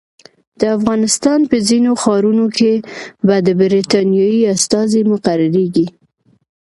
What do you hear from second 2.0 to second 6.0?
ښارونو کې به د برټانیې استازي مقرریږي.